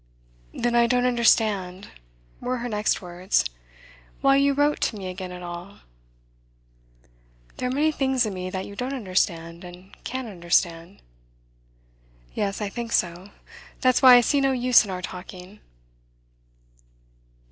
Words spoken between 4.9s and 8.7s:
me again at all.' 'There are many things in me that